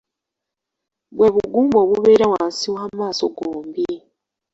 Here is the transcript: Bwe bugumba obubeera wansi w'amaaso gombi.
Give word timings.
Bwe 1.15 1.27
bugumba 1.33 1.77
obubeera 1.85 2.25
wansi 2.33 2.65
w'amaaso 2.73 3.25
gombi. 3.37 3.89